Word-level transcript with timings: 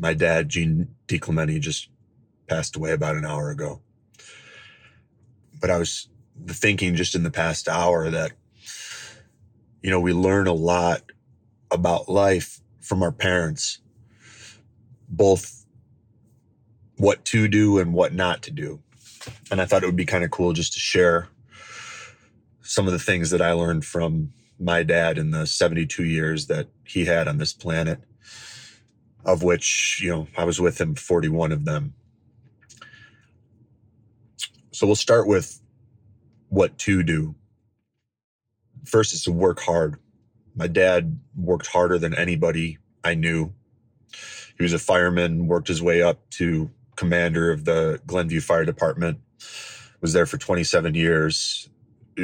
my 0.00 0.14
dad, 0.14 0.48
Gene 0.48 0.88
DiClemente, 1.06 1.60
just 1.60 1.88
passed 2.48 2.74
away 2.74 2.92
about 2.92 3.16
an 3.16 3.24
hour 3.24 3.50
ago. 3.50 3.82
But 5.60 5.70
I 5.70 5.78
was 5.78 6.08
thinking 6.48 6.96
just 6.96 7.14
in 7.14 7.22
the 7.22 7.30
past 7.30 7.68
hour 7.68 8.10
that, 8.10 8.32
you 9.82 9.90
know, 9.90 10.00
we 10.00 10.14
learn 10.14 10.46
a 10.46 10.52
lot 10.52 11.02
about 11.70 12.08
life 12.08 12.60
from 12.80 13.02
our 13.02 13.12
parents, 13.12 13.78
both 15.08 15.66
what 16.96 17.24
to 17.26 17.46
do 17.46 17.78
and 17.78 17.92
what 17.92 18.14
not 18.14 18.42
to 18.42 18.50
do. 18.50 18.80
And 19.50 19.60
I 19.60 19.66
thought 19.66 19.82
it 19.82 19.86
would 19.86 19.96
be 19.96 20.06
kind 20.06 20.24
of 20.24 20.30
cool 20.30 20.54
just 20.54 20.72
to 20.72 20.78
share 20.78 21.28
some 22.62 22.86
of 22.86 22.92
the 22.92 22.98
things 22.98 23.30
that 23.30 23.42
I 23.42 23.52
learned 23.52 23.84
from 23.84 24.32
my 24.58 24.82
dad 24.82 25.18
in 25.18 25.30
the 25.30 25.46
72 25.46 26.04
years 26.04 26.46
that 26.46 26.68
he 26.84 27.04
had 27.04 27.28
on 27.28 27.38
this 27.38 27.52
planet, 27.52 28.00
of 29.24 29.42
which, 29.42 30.00
you 30.02 30.10
know, 30.10 30.28
I 30.36 30.44
was 30.44 30.60
with 30.60 30.80
him 30.80 30.94
41 30.94 31.52
of 31.52 31.64
them. 31.64 31.94
So 34.72 34.86
we'll 34.86 34.96
start 34.96 35.26
with 35.26 35.60
what 36.48 36.78
to 36.78 37.02
do. 37.02 37.34
First 38.84 39.12
is 39.12 39.24
to 39.24 39.32
work 39.32 39.60
hard. 39.60 39.96
My 40.54 40.66
dad 40.66 41.20
worked 41.36 41.66
harder 41.66 41.98
than 41.98 42.14
anybody 42.14 42.78
I 43.04 43.14
knew. 43.14 43.52
He 44.56 44.62
was 44.62 44.72
a 44.72 44.78
fireman, 44.78 45.46
worked 45.46 45.68
his 45.68 45.82
way 45.82 46.02
up 46.02 46.28
to 46.30 46.70
commander 46.96 47.50
of 47.50 47.64
the 47.64 48.00
Glenview 48.06 48.40
Fire 48.40 48.64
Department, 48.64 49.20
was 50.00 50.12
there 50.12 50.26
for 50.26 50.36
27 50.36 50.94
years, 50.94 51.68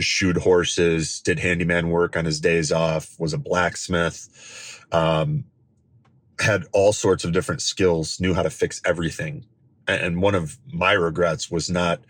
shoed 0.01 0.37
horses, 0.37 1.21
did 1.21 1.39
handyman 1.39 1.89
work 1.89 2.17
on 2.17 2.25
his 2.27 2.41
days 2.41 2.73
off, 2.73 3.19
was 3.19 3.33
a 3.33 3.39
blacksmith, 3.39 4.85
um, 4.93 5.45
had 6.41 6.67
all 6.73 6.93
sorts 6.93 7.25
of 7.25 7.33
different 7.33 7.63
skills, 7.63 8.21
knew 8.21 8.35
how 8.35 8.43
to 8.43 8.51
fix 8.51 8.81
everything. 8.85 9.45
And 9.89 10.21
one 10.21 10.35
of 10.35 10.59
my 10.73 10.93
regrets 10.93 11.51
was 11.51 11.71
not 11.71 12.01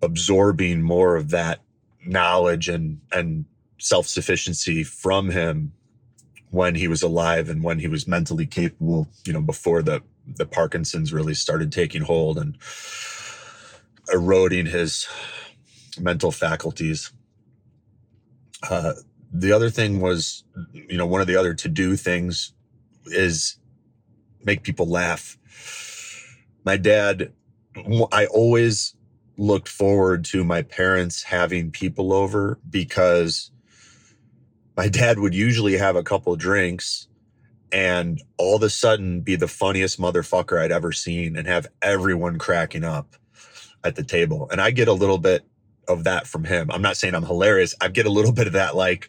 absorbing 0.00 0.82
more 0.82 1.16
of 1.16 1.30
that 1.30 1.60
knowledge 2.06 2.68
and 2.68 3.00
and 3.12 3.44
self-sufficiency 3.78 4.84
from 4.84 5.30
him 5.30 5.72
when 6.50 6.74
he 6.74 6.88
was 6.88 7.02
alive 7.02 7.48
and 7.48 7.62
when 7.62 7.78
he 7.78 7.88
was 7.88 8.08
mentally 8.08 8.46
capable, 8.46 9.08
you 9.24 9.32
know, 9.32 9.40
before 9.40 9.82
the 9.82 10.02
the 10.26 10.46
Parkinson's 10.46 11.12
really 11.12 11.34
started 11.34 11.72
taking 11.72 12.02
hold 12.02 12.38
and 12.38 12.56
eroding 14.12 14.66
his 14.66 15.06
mental 15.98 16.30
faculties. 16.30 17.12
Uh, 18.68 18.94
the 19.32 19.52
other 19.52 19.70
thing 19.70 20.00
was, 20.00 20.44
you 20.72 20.96
know, 20.96 21.06
one 21.06 21.20
of 21.20 21.26
the 21.26 21.36
other 21.36 21.54
to 21.54 21.68
do 21.68 21.96
things 21.96 22.52
is 23.12 23.58
make 24.44 24.62
people 24.62 24.86
laugh. 24.86 25.36
My 26.64 26.76
dad, 26.76 27.32
I 28.12 28.26
always 28.26 28.94
looked 29.36 29.68
forward 29.68 30.24
to 30.24 30.44
my 30.44 30.62
parents 30.62 31.22
having 31.22 31.70
people 31.70 32.12
over 32.12 32.58
because 32.68 33.50
my 34.76 34.88
dad 34.88 35.18
would 35.18 35.34
usually 35.34 35.76
have 35.76 35.96
a 35.96 36.02
couple 36.02 36.34
drinks 36.36 37.08
and 37.70 38.22
all 38.38 38.56
of 38.56 38.62
a 38.62 38.70
sudden 38.70 39.20
be 39.20 39.36
the 39.36 39.48
funniest 39.48 40.00
motherfucker 40.00 40.60
I'd 40.60 40.72
ever 40.72 40.92
seen 40.92 41.36
and 41.36 41.46
have 41.46 41.66
everyone 41.82 42.38
cracking 42.38 42.84
up 42.84 43.14
at 43.84 43.96
the 43.96 44.02
table. 44.02 44.48
And 44.50 44.60
I 44.60 44.70
get 44.70 44.88
a 44.88 44.92
little 44.92 45.18
bit 45.18 45.44
of 45.86 46.04
that 46.04 46.26
from 46.26 46.44
him. 46.44 46.70
I'm 46.70 46.82
not 46.82 46.96
saying 46.96 47.14
I'm 47.14 47.24
hilarious. 47.24 47.74
I 47.80 47.88
get 47.88 48.06
a 48.06 48.10
little 48.10 48.32
bit 48.32 48.46
of 48.46 48.52
that 48.54 48.74
like 48.74 49.08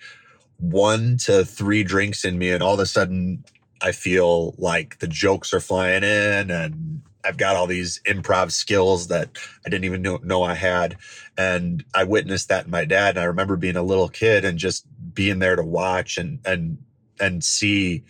one 0.57 1.17
to 1.17 1.45
three 1.45 1.83
drinks 1.83 2.25
in 2.25 2.38
me 2.38 2.51
and 2.51 2.61
all 2.61 2.73
of 2.73 2.79
a 2.79 2.85
sudden 2.85 3.43
I 3.81 3.91
feel 3.91 4.56
like 4.57 5.00
the 5.00 5.07
jokes 5.07 5.53
are 5.53 5.59
flying 5.59 6.03
in 6.03 6.51
and 6.51 7.01
I've 7.23 7.38
got 7.38 7.56
all 7.56 7.67
these 7.67 8.00
improv 8.06 8.51
skills 8.51 9.07
that 9.07 9.29
I 9.66 9.69
didn't 9.69 9.85
even 9.85 10.01
know, 10.01 10.19
know 10.23 10.44
I 10.44 10.53
had. 10.53 10.97
And 11.38 11.84
I 11.94 12.06
witnessed 12.06 12.50
that 12.50 12.66
in 12.66 12.72
my 12.72 12.85
dad. 12.85 13.16
And 13.16 13.19
I 13.19 13.25
remember 13.25 13.56
being 13.56 13.75
a 13.75 13.84
little 13.84 14.09
kid 14.09 14.45
and 14.45 14.57
just 14.57 14.85
being 15.13 15.39
there 15.39 15.56
to 15.56 15.63
watch 15.63 16.18
and, 16.18 16.39
and, 16.45 16.78
and 17.19 17.44
see 17.44 18.03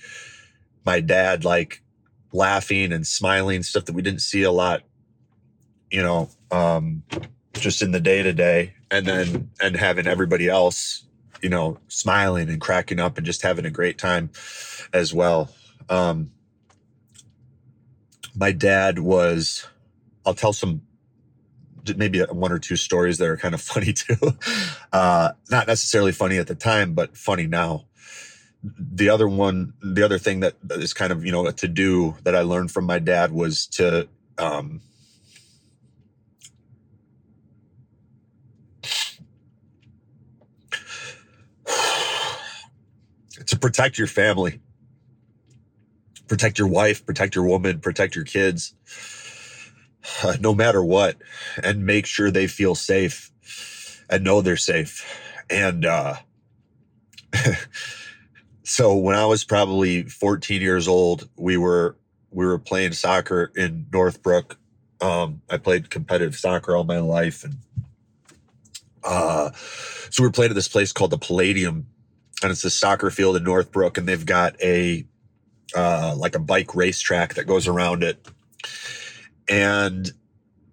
my 0.86 1.02
dad 1.02 1.44
like 1.44 1.82
laughing 2.32 2.94
and 2.94 3.06
smiling, 3.06 3.64
stuff 3.64 3.86
that 3.86 3.94
we 3.94 4.02
didn't 4.02 4.22
see 4.22 4.44
a 4.44 4.52
lot, 4.52 4.84
you 5.90 6.02
know, 6.02 6.30
um, 6.52 7.04
just 7.54 7.82
in 7.82 7.92
the 7.92 8.00
day 8.00 8.22
to 8.22 8.34
day. 8.34 8.74
And 8.92 9.06
then, 9.06 9.50
and 9.62 9.76
having 9.76 10.08
everybody 10.08 10.48
else, 10.48 11.04
you 11.42 11.50
know, 11.50 11.78
smiling 11.88 12.50
and 12.50 12.62
cracking 12.62 13.00
up 13.00 13.18
and 13.18 13.26
just 13.26 13.42
having 13.42 13.66
a 13.66 13.72
great 13.72 13.98
time 13.98 14.30
as 14.94 15.14
well. 15.14 15.50
Um, 15.88 16.32
my 18.36 18.52
dad 18.52 19.00
was, 19.00 19.68
I'll 20.26 20.34
tell 20.34 20.54
some, 20.54 20.82
maybe 21.96 22.20
one 22.22 22.52
or 22.52 22.60
two 22.60 22.76
stories 22.76 23.18
that 23.18 23.28
are 23.28 23.38
kind 23.38 23.54
of 23.54 23.62
funny 23.74 23.94
too. 23.94 24.16
Uh, 24.94 25.32
not 25.50 25.68
necessarily 25.68 26.12
funny 26.12 26.38
at 26.38 26.48
the 26.48 26.56
time, 26.56 26.94
but 26.94 27.16
funny 27.18 27.48
now. 27.48 27.86
The 28.64 29.10
other 29.10 29.28
one, 29.28 29.74
the 29.82 30.04
other 30.04 30.18
thing 30.18 30.42
that 30.42 30.56
is 30.72 30.94
kind 30.94 31.12
of, 31.14 31.26
you 31.26 31.32
know, 31.32 31.50
to 31.50 31.68
do 31.68 32.18
that 32.24 32.36
I 32.36 32.42
learned 32.42 32.72
from 32.72 32.86
my 32.86 33.00
dad 33.00 33.32
was 33.32 33.68
to, 33.68 34.10
um, 34.38 34.82
to 43.46 43.58
protect 43.58 43.98
your 43.98 44.08
family 44.08 44.60
protect 46.30 46.60
your 46.60 46.68
wife, 46.68 47.06
protect 47.06 47.36
your 47.36 47.46
woman, 47.46 47.80
protect 47.80 48.16
your 48.16 48.24
kids, 48.24 48.74
uh, 50.24 50.38
no 50.40 50.54
matter 50.54 50.84
what, 50.84 51.18
and 51.62 51.86
make 51.86 52.06
sure 52.06 52.32
they 52.32 52.48
feel 52.48 52.76
safe 52.76 53.32
and 54.10 54.24
know 54.24 54.42
they're 54.42 54.56
safe. 54.56 55.06
And 55.50 55.86
uh, 55.86 56.16
so 58.64 58.96
when 58.96 59.16
I 59.16 59.26
was 59.26 59.44
probably 59.44 60.04
14 60.04 60.62
years 60.62 60.88
old, 60.88 61.28
we 61.36 61.58
were 61.58 61.98
we 62.32 62.46
were 62.46 62.60
playing 62.60 62.92
soccer 62.92 63.52
in 63.56 63.88
Northbrook. 63.92 64.58
Um, 65.02 65.42
I 65.50 65.58
played 65.58 65.90
competitive 65.90 66.36
soccer 66.36 66.76
all 66.76 66.84
my 66.84 67.00
life, 67.00 67.44
and 67.44 67.58
uh, 69.04 69.52
so 70.12 70.22
we 70.24 70.28
were 70.28 70.32
playing 70.32 70.52
at 70.52 70.56
this 70.56 70.68
place 70.68 70.92
called 70.92 71.10
the 71.10 71.18
Palladium, 71.18 71.88
and 72.44 72.52
it's 72.52 72.64
a 72.64 72.70
soccer 72.70 73.10
field 73.10 73.36
in 73.36 73.44
Northbrook, 73.44 73.98
and 73.98 74.08
they've 74.08 74.26
got 74.26 74.62
a 74.62 75.08
uh, 75.76 76.16
like 76.18 76.36
a 76.36 76.40
bike 76.40 76.76
racetrack 76.76 77.36
that 77.36 77.46
goes 77.46 77.68
around 77.68 78.04
it. 78.04 78.26
And 79.48 80.12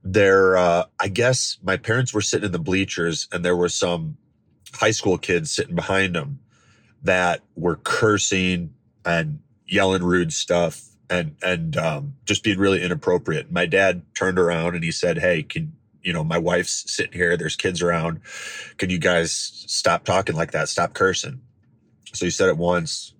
there, 0.02 0.56
uh, 0.56 0.84
I 1.00 1.08
guess 1.08 1.58
my 1.62 1.76
parents 1.76 2.14
were 2.14 2.20
sitting 2.20 2.46
in 2.46 2.52
the 2.52 2.58
bleachers 2.58 3.28
and 3.32 3.44
there 3.44 3.56
were 3.56 3.68
some 3.68 4.16
high 4.74 4.90
school 4.90 5.18
kids 5.18 5.50
sitting 5.50 5.74
behind 5.74 6.14
them 6.14 6.40
that 7.02 7.40
were 7.54 7.76
cursing 7.76 8.74
and 9.04 9.40
yelling 9.66 10.02
rude 10.02 10.32
stuff 10.32 10.82
and, 11.08 11.36
and, 11.42 11.76
um, 11.76 12.14
just 12.24 12.42
being 12.42 12.58
really 12.58 12.82
inappropriate. 12.82 13.50
My 13.50 13.66
dad 13.66 14.02
turned 14.14 14.38
around 14.38 14.74
and 14.74 14.84
he 14.84 14.90
said, 14.90 15.18
Hey, 15.18 15.42
can, 15.42 15.72
you 16.02 16.12
know, 16.12 16.22
my 16.24 16.38
wife's 16.38 16.90
sitting 16.90 17.12
here. 17.12 17.36
There's 17.36 17.56
kids 17.56 17.82
around. 17.82 18.20
Can 18.76 18.90
you 18.90 18.98
guys 18.98 19.32
stop 19.66 20.04
talking 20.04 20.36
like 20.36 20.52
that? 20.52 20.68
Stop 20.68 20.94
cursing. 20.94 21.40
So 22.12 22.24
he 22.26 22.30
said 22.30 22.48
it 22.48 22.56
once. 22.56 23.12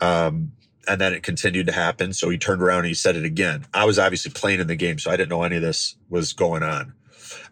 Um, 0.00 0.52
and 0.88 1.00
then 1.00 1.12
it 1.12 1.22
continued 1.22 1.66
to 1.66 1.72
happen. 1.72 2.12
So 2.12 2.28
he 2.28 2.38
turned 2.38 2.62
around 2.62 2.80
and 2.80 2.88
he 2.88 2.94
said 2.94 3.16
it 3.16 3.24
again. 3.24 3.64
I 3.72 3.84
was 3.84 3.98
obviously 3.98 4.32
playing 4.32 4.60
in 4.60 4.66
the 4.66 4.76
game, 4.76 4.98
so 4.98 5.10
I 5.10 5.16
didn't 5.16 5.30
know 5.30 5.42
any 5.42 5.56
of 5.56 5.62
this 5.62 5.96
was 6.08 6.32
going 6.32 6.62
on. 6.62 6.94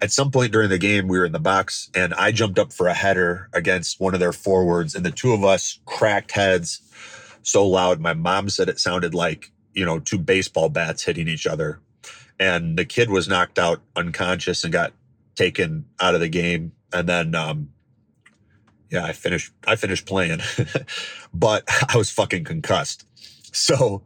At 0.00 0.12
some 0.12 0.30
point 0.30 0.52
during 0.52 0.68
the 0.68 0.78
game, 0.78 1.08
we 1.08 1.18
were 1.18 1.24
in 1.24 1.32
the 1.32 1.40
box 1.40 1.90
and 1.94 2.12
I 2.14 2.32
jumped 2.32 2.58
up 2.58 2.72
for 2.72 2.88
a 2.88 2.94
header 2.94 3.48
against 3.52 4.00
one 4.00 4.14
of 4.14 4.20
their 4.20 4.32
forwards, 4.32 4.94
and 4.94 5.04
the 5.04 5.10
two 5.10 5.32
of 5.32 5.44
us 5.44 5.78
cracked 5.86 6.32
heads 6.32 6.80
so 7.42 7.66
loud. 7.66 8.00
My 8.00 8.14
mom 8.14 8.48
said 8.48 8.68
it 8.68 8.78
sounded 8.78 9.14
like, 9.14 9.50
you 9.74 9.84
know, 9.84 9.98
two 9.98 10.18
baseball 10.18 10.68
bats 10.68 11.04
hitting 11.04 11.28
each 11.28 11.46
other. 11.46 11.80
And 12.38 12.78
the 12.78 12.84
kid 12.84 13.10
was 13.10 13.28
knocked 13.28 13.58
out 13.58 13.80
unconscious 13.96 14.64
and 14.64 14.72
got 14.72 14.92
taken 15.34 15.86
out 16.00 16.14
of 16.14 16.20
the 16.20 16.28
game. 16.28 16.72
And 16.92 17.08
then, 17.08 17.34
um, 17.34 17.70
yeah, 18.92 19.04
I 19.04 19.12
finished, 19.12 19.52
I 19.66 19.76
finished 19.76 20.06
playing, 20.06 20.40
but 21.34 21.64
I 21.88 21.96
was 21.96 22.10
fucking 22.10 22.44
concussed. 22.44 23.06
So 23.52 24.02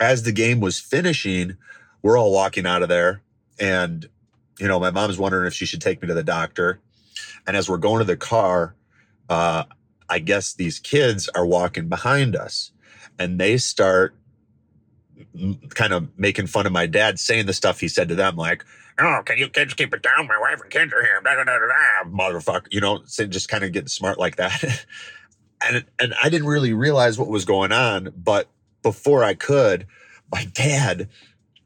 as 0.00 0.24
the 0.24 0.32
game 0.32 0.60
was 0.60 0.78
finishing, 0.78 1.56
we're 2.02 2.18
all 2.18 2.32
walking 2.32 2.66
out 2.66 2.82
of 2.82 2.88
there 2.88 3.22
and 3.58 4.08
you 4.58 4.68
know 4.68 4.78
my 4.78 4.90
mom's 4.90 5.18
wondering 5.18 5.46
if 5.46 5.54
she 5.54 5.66
should 5.66 5.80
take 5.80 6.00
me 6.02 6.08
to 6.08 6.14
the 6.14 6.22
doctor 6.22 6.80
and 7.46 7.56
as 7.56 7.68
we're 7.68 7.78
going 7.78 7.98
to 7.98 8.04
the 8.04 8.16
car 8.16 8.74
uh 9.28 9.64
i 10.08 10.18
guess 10.18 10.54
these 10.54 10.78
kids 10.78 11.28
are 11.34 11.46
walking 11.46 11.88
behind 11.88 12.36
us 12.36 12.72
and 13.18 13.40
they 13.40 13.56
start 13.56 14.14
kind 15.70 15.92
of 15.92 16.08
making 16.18 16.46
fun 16.46 16.66
of 16.66 16.72
my 16.72 16.86
dad 16.86 17.18
saying 17.18 17.46
the 17.46 17.52
stuff 17.52 17.80
he 17.80 17.88
said 17.88 18.08
to 18.08 18.14
them 18.14 18.36
like 18.36 18.64
oh 18.98 19.22
can 19.24 19.38
you 19.38 19.48
kids 19.48 19.74
keep 19.74 19.92
it 19.92 20.02
down 20.02 20.26
my 20.26 20.38
wife 20.38 20.60
and 20.60 20.70
kids 20.70 20.92
are 20.92 21.02
here 21.02 21.20
motherfucker 22.06 22.66
you 22.70 22.80
know 22.80 23.02
so 23.06 23.26
just 23.26 23.48
kind 23.48 23.64
of 23.64 23.72
getting 23.72 23.88
smart 23.88 24.18
like 24.18 24.36
that 24.36 24.86
and 25.66 25.84
and 25.98 26.14
i 26.22 26.28
didn't 26.28 26.46
really 26.46 26.72
realize 26.72 27.18
what 27.18 27.28
was 27.28 27.44
going 27.44 27.72
on 27.72 28.12
but 28.16 28.48
before 28.82 29.24
i 29.24 29.34
could 29.34 29.86
my 30.32 30.46
dad 30.52 31.08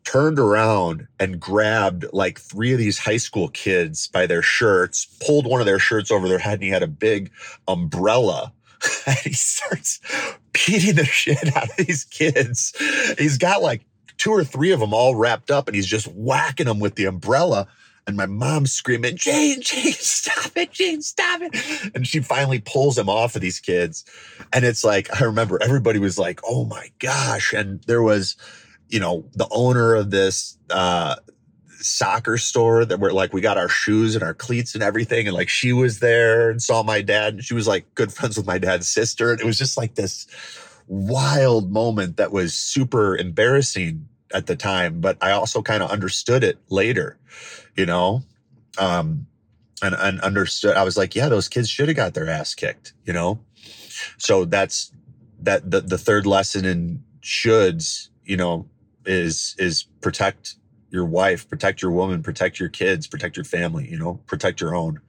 turned 0.09 0.39
around 0.39 1.07
and 1.21 1.39
grabbed 1.39 2.07
like 2.15 2.41
three 2.41 2.73
of 2.73 2.79
these 2.79 2.99
high 2.99 3.19
school 3.19 3.49
kids 3.49 4.09
by 4.09 4.27
their 4.27 4.41
shirts, 4.41 5.05
pulled 5.21 5.47
one 5.47 5.61
of 5.61 5.67
their 5.67 5.79
shirts 5.79 6.11
over 6.11 6.29
their 6.29 6.39
head, 6.39 6.55
and 6.55 6.63
he 6.63 6.71
had 6.71 6.83
a 6.83 6.89
big 6.89 7.31
umbrella. 7.67 8.53
And 9.07 9.19
he 9.19 9.33
starts 9.33 10.01
beating 10.53 10.95
the 10.95 11.05
shit 11.21 11.57
out 11.57 11.69
of 11.71 11.77
these 11.87 12.05
kids. 12.05 12.75
He's 13.19 13.37
got 13.37 13.61
like 13.61 13.85
two 14.19 14.31
or 14.31 14.45
three 14.45 14.73
of 14.73 14.81
them 14.81 14.93
all 14.93 15.15
wrapped 15.15 15.51
up, 15.51 15.69
and 15.69 15.75
he's 15.75 15.87
just 15.87 16.07
whacking 16.09 16.67
them 16.67 16.81
with 16.81 16.97
the 16.97 17.07
umbrella. 17.07 17.67
And 18.07 18.17
my 18.17 18.25
mom's 18.27 18.73
screaming, 18.73 19.17
Gene, 19.17 19.61
Gene, 19.61 19.93
stop 19.93 20.57
it, 20.57 20.73
Gene, 20.73 21.03
stop 21.03 21.43
it. 21.43 21.95
And 21.95 22.07
she 22.07 22.21
finally 22.21 22.59
pulls 22.59 22.97
him 22.97 23.09
off 23.09 23.37
of 23.37 23.43
these 23.43 23.61
kids. 23.61 24.03
And 24.51 24.65
it's 24.65 24.83
like, 24.83 25.21
I 25.21 25.25
remember 25.25 25.59
everybody 25.63 25.99
was 25.99 26.19
like, 26.19 26.41
oh 26.43 26.65
my 26.65 26.91
gosh. 27.01 27.53
And 27.53 27.83
there 27.83 28.03
was, 28.03 28.35
you 28.89 28.99
know, 28.99 29.29
the 29.35 29.47
owner 29.51 29.95
of 29.95 30.11
this 30.11 30.57
uh 30.71 31.17
soccer 31.81 32.39
store 32.39 32.85
that 32.87 32.99
where 32.99 33.13
like 33.13 33.33
we 33.33 33.43
got 33.43 33.59
our 33.59 33.69
shoes 33.69 34.15
and 34.15 34.25
our 34.25 34.35
cleats 34.35 34.75
and 34.75 34.83
everything. 34.83 35.27
And 35.27 35.37
like 35.37 35.51
she 35.51 35.75
was 35.75 36.01
there 36.01 36.49
and 36.49 36.63
saw 36.63 36.83
my 36.83 37.03
dad. 37.03 37.35
And 37.35 37.45
she 37.45 37.53
was 37.53 37.69
like 37.69 37.95
good 37.95 38.11
friends 38.11 38.39
with 38.39 38.47
my 38.47 38.57
dad's 38.57 38.89
sister. 38.89 39.33
And 39.33 39.41
it 39.41 39.45
was 39.45 39.59
just 39.59 39.77
like 39.77 39.97
this 39.97 40.27
wild 40.89 41.71
moment 41.71 42.17
that 42.17 42.33
was 42.33 42.55
super 42.55 43.17
embarrassing 43.17 44.09
at 44.35 44.47
the 44.47 44.57
time, 44.57 45.01
but 45.01 45.17
I 45.21 45.31
also 45.33 45.63
kind 45.63 45.83
of 45.83 45.91
understood 45.91 46.43
it 46.43 46.59
later, 46.71 47.19
you 47.77 47.87
know? 47.87 48.23
Um 48.79 49.27
and, 49.81 49.95
and 49.95 50.21
understood 50.23 50.77
I 50.77 50.83
was 50.83 50.97
like, 50.97 51.15
yeah, 51.15 51.29
those 51.29 51.49
kids 51.49 51.71
should 51.71 51.89
have 51.89 51.97
got 51.97 52.15
their 52.15 52.29
ass 52.29 52.55
kicked, 52.55 52.95
you 53.05 53.13
know? 53.13 53.39
So 54.17 54.45
that's 54.45 54.93
that 55.41 55.71
the, 55.71 55.81
the 55.81 55.99
third 55.99 56.27
lesson 56.27 56.65
in 56.65 57.05
shoulds, 57.23 58.09
you 58.25 58.37
know, 58.37 58.67
is 59.05 59.55
is 59.59 59.85
protect 60.01 60.57
your 60.91 61.05
wife, 61.05 61.49
protect 61.49 61.83
your 61.83 61.91
woman, 61.91 62.23
protect 62.23 62.59
your 62.59 62.71
kids, 62.71 63.07
protect 63.07 63.37
your 63.37 63.45
family, 63.45 63.89
you 63.89 63.99
know, 63.99 64.21
protect 64.27 64.61
your 64.61 64.75
own. 64.75 65.01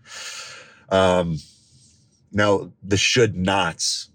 Um 0.89 1.39
now 2.31 2.71
the 2.83 2.97
should 2.97 3.35
nots. 3.35 4.09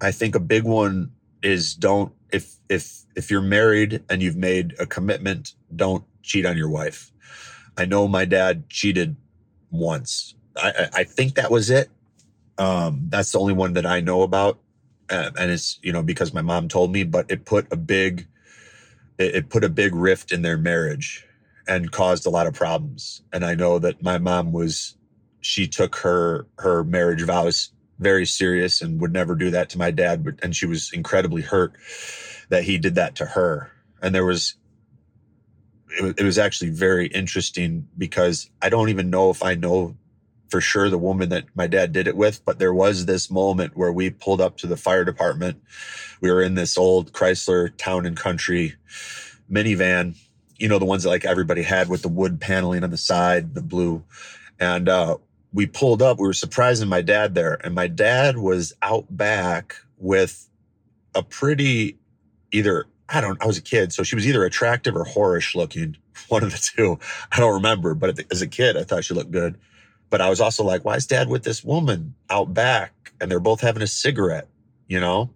I 0.00 0.12
think 0.12 0.34
a 0.34 0.40
big 0.40 0.64
one 0.64 1.10
is 1.42 1.74
don't 1.74 2.12
if 2.32 2.56
if 2.68 3.02
if 3.16 3.30
you're 3.30 3.40
married 3.40 4.02
and 4.08 4.22
you've 4.22 4.36
made 4.36 4.74
a 4.78 4.86
commitment, 4.86 5.54
don't 5.74 6.04
cheat 6.22 6.46
on 6.46 6.56
your 6.56 6.68
wife. 6.68 7.12
I 7.76 7.84
know 7.84 8.08
my 8.08 8.24
dad 8.24 8.68
cheated 8.68 9.16
once. 9.70 10.34
I, 10.56 10.88
I 10.92 11.04
think 11.04 11.34
that 11.34 11.50
was 11.50 11.70
it. 11.70 11.90
Um, 12.58 13.06
that's 13.08 13.32
the 13.32 13.38
only 13.38 13.52
one 13.52 13.74
that 13.74 13.86
I 13.86 14.00
know 14.00 14.22
about, 14.22 14.58
and 15.08 15.50
it's 15.50 15.78
you 15.82 15.92
know 15.92 16.02
because 16.02 16.34
my 16.34 16.42
mom 16.42 16.68
told 16.68 16.92
me. 16.92 17.04
But 17.04 17.30
it 17.30 17.44
put 17.44 17.66
a 17.72 17.76
big, 17.76 18.26
it 19.18 19.48
put 19.48 19.64
a 19.64 19.68
big 19.68 19.94
rift 19.94 20.32
in 20.32 20.42
their 20.42 20.58
marriage, 20.58 21.24
and 21.68 21.90
caused 21.92 22.26
a 22.26 22.30
lot 22.30 22.46
of 22.46 22.54
problems. 22.54 23.22
And 23.32 23.44
I 23.44 23.54
know 23.54 23.78
that 23.78 24.02
my 24.02 24.18
mom 24.18 24.52
was, 24.52 24.96
she 25.40 25.68
took 25.68 25.96
her 25.96 26.46
her 26.58 26.82
marriage 26.82 27.22
vows 27.22 27.70
very 27.98 28.26
serious 28.26 28.80
and 28.80 29.00
would 29.00 29.12
never 29.12 29.34
do 29.34 29.50
that 29.50 29.70
to 29.70 29.78
my 29.78 29.90
dad. 29.90 30.24
But 30.24 30.34
and 30.42 30.54
she 30.54 30.66
was 30.66 30.90
incredibly 30.92 31.42
hurt 31.42 31.74
that 32.48 32.64
he 32.64 32.78
did 32.78 32.94
that 32.96 33.16
to 33.16 33.26
her. 33.26 33.70
And 34.00 34.14
there 34.14 34.24
was 34.24 34.54
it 35.98 36.02
was, 36.02 36.14
it 36.18 36.24
was 36.24 36.38
actually 36.38 36.70
very 36.70 37.06
interesting 37.06 37.88
because 37.96 38.50
I 38.62 38.68
don't 38.68 38.90
even 38.90 39.10
know 39.10 39.30
if 39.30 39.42
I 39.42 39.54
know 39.54 39.96
for 40.50 40.60
sure 40.60 40.88
the 40.88 40.98
woman 40.98 41.28
that 41.28 41.44
my 41.54 41.66
dad 41.66 41.92
did 41.92 42.08
it 42.08 42.16
with, 42.16 42.44
but 42.44 42.58
there 42.58 42.72
was 42.72 43.06
this 43.06 43.30
moment 43.30 43.76
where 43.76 43.92
we 43.92 44.10
pulled 44.10 44.40
up 44.40 44.56
to 44.58 44.66
the 44.66 44.76
fire 44.76 45.04
department. 45.04 45.62
We 46.20 46.30
were 46.30 46.42
in 46.42 46.54
this 46.54 46.78
old 46.78 47.12
Chrysler 47.12 47.76
town 47.76 48.06
and 48.06 48.16
country 48.16 48.74
minivan, 49.50 50.16
you 50.56 50.68
know, 50.68 50.78
the 50.78 50.84
ones 50.84 51.02
that 51.02 51.10
like 51.10 51.24
everybody 51.24 51.62
had 51.62 51.88
with 51.88 52.02
the 52.02 52.08
wood 52.08 52.40
paneling 52.40 52.82
on 52.82 52.90
the 52.90 52.96
side, 52.96 53.54
the 53.54 53.62
blue. 53.62 54.04
And 54.58 54.88
uh, 54.88 55.18
we 55.52 55.66
pulled 55.66 56.02
up, 56.02 56.18
we 56.18 56.26
were 56.26 56.32
surprising 56.32 56.88
my 56.88 57.02
dad 57.02 57.34
there. 57.34 57.58
And 57.64 57.74
my 57.74 57.86
dad 57.86 58.38
was 58.38 58.72
out 58.82 59.06
back 59.14 59.76
with 59.96 60.48
a 61.14 61.22
pretty 61.22 61.98
either 62.52 62.86
I 63.08 63.20
don't 63.20 63.42
I 63.42 63.46
was 63.46 63.58
a 63.58 63.62
kid, 63.62 63.92
so 63.92 64.02
she 64.02 64.14
was 64.14 64.26
either 64.26 64.44
attractive 64.44 64.94
or 64.94 65.04
whorish 65.04 65.54
looking, 65.54 65.96
one 66.28 66.42
of 66.42 66.52
the 66.52 66.58
two. 66.58 66.98
I 67.32 67.38
don't 67.38 67.54
remember, 67.54 67.94
but 67.94 68.20
as 68.30 68.42
a 68.42 68.46
kid, 68.46 68.76
I 68.76 68.84
thought 68.84 69.04
she 69.04 69.14
looked 69.14 69.30
good. 69.30 69.58
But 70.10 70.20
I 70.20 70.30
was 70.30 70.40
also 70.40 70.64
like, 70.64 70.84
why 70.84 70.96
is 70.96 71.06
dad 71.06 71.28
with 71.28 71.44
this 71.44 71.62
woman 71.62 72.14
out 72.30 72.54
back? 72.54 73.12
And 73.20 73.30
they're 73.30 73.40
both 73.40 73.60
having 73.60 73.82
a 73.82 73.86
cigarette, 73.86 74.48
you 74.86 75.00
know? 75.00 75.30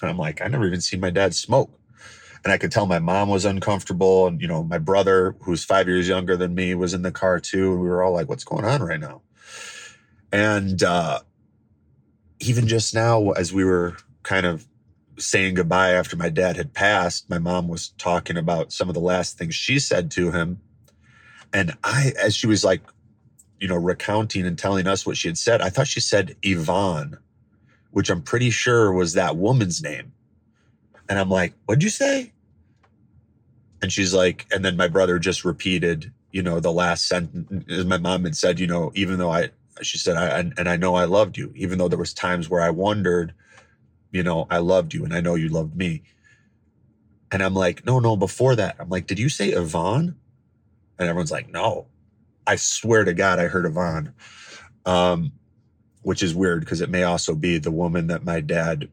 And 0.00 0.10
I'm 0.10 0.18
like, 0.18 0.40
I 0.40 0.46
never 0.46 0.66
even 0.66 0.80
seen 0.80 1.00
my 1.00 1.10
dad 1.10 1.34
smoke. 1.34 1.70
And 2.44 2.52
I 2.52 2.58
could 2.58 2.72
tell 2.72 2.86
my 2.86 2.98
mom 2.98 3.28
was 3.28 3.44
uncomfortable. 3.44 4.26
And, 4.26 4.40
you 4.40 4.48
know, 4.48 4.64
my 4.64 4.78
brother, 4.78 5.36
who's 5.42 5.64
five 5.64 5.86
years 5.86 6.08
younger 6.08 6.36
than 6.36 6.54
me, 6.54 6.74
was 6.74 6.94
in 6.94 7.02
the 7.02 7.12
car 7.12 7.38
too. 7.38 7.72
And 7.72 7.80
we 7.80 7.88
were 7.88 8.02
all 8.02 8.12
like, 8.12 8.28
what's 8.28 8.44
going 8.44 8.64
on 8.64 8.82
right 8.82 9.00
now? 9.00 9.22
And 10.32 10.82
uh, 10.82 11.20
even 12.40 12.66
just 12.66 12.94
now, 12.94 13.30
as 13.30 13.52
we 13.52 13.64
were 13.64 13.96
kind 14.22 14.46
of 14.46 14.66
saying 15.18 15.54
goodbye 15.54 15.92
after 15.92 16.16
my 16.16 16.30
dad 16.30 16.56
had 16.56 16.72
passed, 16.72 17.28
my 17.30 17.38
mom 17.38 17.68
was 17.68 17.90
talking 17.90 18.36
about 18.36 18.72
some 18.72 18.88
of 18.88 18.94
the 18.94 19.00
last 19.00 19.38
things 19.38 19.54
she 19.54 19.78
said 19.78 20.10
to 20.12 20.32
him. 20.32 20.60
And 21.52 21.76
I, 21.84 22.12
as 22.20 22.34
she 22.34 22.46
was 22.46 22.64
like, 22.64 22.80
you 23.60 23.68
know, 23.68 23.76
recounting 23.76 24.46
and 24.46 24.58
telling 24.58 24.88
us 24.88 25.06
what 25.06 25.16
she 25.16 25.28
had 25.28 25.38
said, 25.38 25.60
I 25.60 25.70
thought 25.70 25.86
she 25.86 26.00
said 26.00 26.34
Yvonne, 26.42 27.18
which 27.90 28.10
I'm 28.10 28.22
pretty 28.22 28.50
sure 28.50 28.90
was 28.92 29.12
that 29.12 29.36
woman's 29.36 29.82
name. 29.82 30.12
And 31.08 31.18
I'm 31.18 31.28
like, 31.28 31.54
what'd 31.66 31.82
you 31.82 31.90
say? 31.90 32.32
And 33.82 33.92
she's 33.92 34.14
like, 34.14 34.46
and 34.52 34.64
then 34.64 34.76
my 34.76 34.88
brother 34.88 35.18
just 35.18 35.44
repeated, 35.44 36.12
you 36.30 36.42
know, 36.42 36.60
the 36.60 36.72
last 36.72 37.06
sentence. 37.06 37.84
My 37.84 37.98
mom 37.98 38.24
had 38.24 38.36
said, 38.36 38.60
you 38.60 38.66
know, 38.66 38.92
even 38.94 39.18
though 39.18 39.30
I, 39.30 39.50
she 39.82 39.98
said, 39.98 40.16
I, 40.16 40.38
and 40.56 40.68
I 40.68 40.76
know 40.76 40.94
I 40.94 41.04
loved 41.04 41.36
you, 41.36 41.52
even 41.56 41.78
though 41.78 41.88
there 41.88 41.98
was 41.98 42.14
times 42.14 42.48
where 42.48 42.60
I 42.60 42.70
wondered, 42.70 43.34
you 44.12 44.22
know, 44.22 44.46
I 44.50 44.58
loved 44.58 44.94
you 44.94 45.04
and 45.04 45.12
I 45.12 45.20
know 45.20 45.34
you 45.34 45.48
loved 45.48 45.76
me. 45.76 46.02
And 47.32 47.42
I'm 47.42 47.54
like, 47.54 47.84
no, 47.84 47.98
no, 47.98 48.16
before 48.16 48.54
that, 48.56 48.76
I'm 48.78 48.90
like, 48.90 49.06
did 49.06 49.18
you 49.18 49.28
say 49.28 49.48
Yvonne? 49.48 50.16
And 50.98 51.08
everyone's 51.08 51.32
like, 51.32 51.50
no. 51.50 51.86
I 52.46 52.56
swear 52.56 53.04
to 53.04 53.14
God, 53.14 53.38
I 53.38 53.46
heard 53.46 53.66
Yvonne. 53.66 54.14
Um, 54.84 55.32
which 56.02 56.22
is 56.22 56.34
weird 56.34 56.60
because 56.60 56.80
it 56.80 56.90
may 56.90 57.04
also 57.04 57.34
be 57.34 57.58
the 57.58 57.70
woman 57.70 58.08
that 58.08 58.24
my 58.24 58.40
dad 58.40 58.88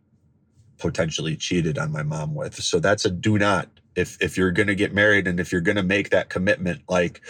potentially 0.79 1.35
cheated 1.35 1.77
on 1.77 1.91
my 1.91 2.03
mom 2.03 2.35
with. 2.35 2.55
So 2.55 2.79
that's 2.79 3.05
a 3.05 3.11
do 3.11 3.37
not. 3.37 3.69
If 3.95 4.17
if 4.21 4.37
you're 4.37 4.51
gonna 4.51 4.75
get 4.75 4.93
married 4.93 5.27
and 5.27 5.39
if 5.39 5.51
you're 5.51 5.61
gonna 5.61 5.83
make 5.83 6.09
that 6.11 6.29
commitment, 6.29 6.83
like 6.89 7.21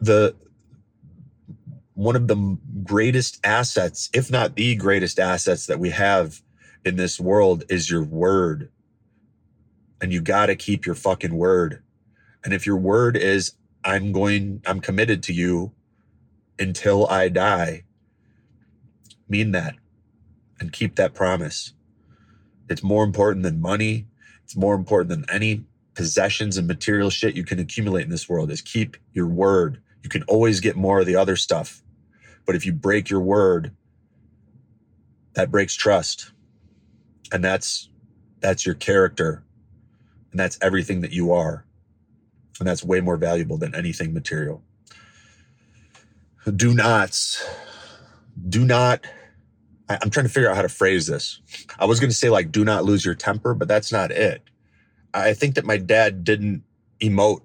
the 0.00 0.34
one 1.94 2.16
of 2.16 2.28
the 2.28 2.58
greatest 2.82 3.40
assets, 3.44 4.08
if 4.14 4.30
not 4.30 4.56
the 4.56 4.74
greatest 4.74 5.18
assets 5.18 5.66
that 5.66 5.78
we 5.78 5.90
have 5.90 6.42
in 6.84 6.96
this 6.96 7.20
world 7.20 7.64
is 7.68 7.90
your 7.90 8.02
word. 8.02 8.70
And 10.00 10.12
you 10.12 10.22
got 10.22 10.46
to 10.46 10.56
keep 10.56 10.86
your 10.86 10.94
fucking 10.94 11.34
word. 11.34 11.82
And 12.42 12.54
if 12.54 12.66
your 12.66 12.78
word 12.78 13.18
is, 13.18 13.52
I'm 13.84 14.12
going, 14.12 14.62
I'm 14.66 14.80
committed 14.80 15.22
to 15.24 15.34
you 15.34 15.72
until 16.58 17.06
I 17.08 17.28
die, 17.28 17.84
mean 19.28 19.52
that 19.52 19.74
and 20.58 20.72
keep 20.72 20.96
that 20.96 21.14
promise. 21.14 21.74
It's 22.70 22.82
more 22.82 23.04
important 23.04 23.42
than 23.42 23.60
money. 23.60 24.06
It's 24.44 24.56
more 24.56 24.74
important 24.74 25.10
than 25.10 25.24
any 25.28 25.64
possessions 25.94 26.56
and 26.56 26.66
material 26.66 27.10
shit 27.10 27.36
you 27.36 27.44
can 27.44 27.58
accumulate 27.58 28.04
in 28.04 28.10
this 28.10 28.28
world 28.28 28.50
is 28.50 28.62
keep 28.62 28.96
your 29.12 29.26
word. 29.26 29.82
You 30.02 30.08
can 30.08 30.22
always 30.22 30.60
get 30.60 30.76
more 30.76 31.00
of 31.00 31.06
the 31.06 31.16
other 31.16 31.36
stuff. 31.36 31.82
But 32.46 32.54
if 32.54 32.64
you 32.64 32.72
break 32.72 33.10
your 33.10 33.20
word, 33.20 33.72
that 35.34 35.50
breaks 35.50 35.74
trust. 35.74 36.32
And 37.32 37.44
that's 37.44 37.88
that's 38.40 38.64
your 38.64 38.76
character. 38.76 39.44
And 40.30 40.38
that's 40.38 40.58
everything 40.62 41.00
that 41.00 41.12
you 41.12 41.32
are. 41.32 41.66
And 42.60 42.68
that's 42.68 42.84
way 42.84 43.00
more 43.00 43.16
valuable 43.16 43.58
than 43.58 43.74
anything 43.74 44.14
material. 44.14 44.62
Do 46.56 46.72
not, 46.72 47.18
do 48.48 48.64
not, 48.64 49.04
I- 49.90 49.98
I'm 50.02 50.10
trying 50.10 50.26
to 50.26 50.32
figure 50.32 50.50
out 50.50 50.56
how 50.56 50.62
to 50.62 50.70
phrase 50.70 51.08
this. 51.08 51.40
I 51.80 51.86
was 51.86 52.00
going 52.00 52.10
to 52.10 52.16
say, 52.16 52.30
like, 52.30 52.52
do 52.52 52.64
not 52.64 52.86
lose 52.86 53.04
your 53.06 53.16
temper, 53.16 53.54
but 53.54 53.68
that's 53.68 53.92
not 53.92 54.12
it. 54.12 54.42
I 55.14 55.34
think 55.34 55.56
that 55.56 55.66
my 55.66 55.78
dad 55.78 56.24
didn't 56.24 56.64
emote. 57.00 57.42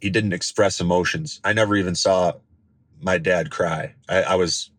He 0.00 0.10
didn't 0.10 0.34
express 0.34 0.80
emotions. 0.80 1.40
I 1.44 1.52
never 1.54 1.76
even 1.76 1.96
saw 1.96 2.34
my 3.00 3.18
dad 3.18 3.50
cry. 3.50 3.94
I, 4.08 4.22
I 4.22 4.34
was 4.36 4.70